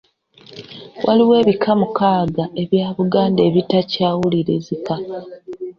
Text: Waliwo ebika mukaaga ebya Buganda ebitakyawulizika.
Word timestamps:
Waliwo 1.05 1.33
ebika 1.41 1.71
mukaaga 1.79 2.45
ebya 2.61 2.87
Buganda 2.97 3.41
ebitakyawulizika. 3.49 4.95